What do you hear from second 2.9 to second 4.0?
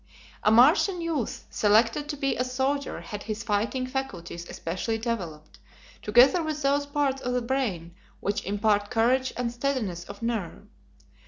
had his fighting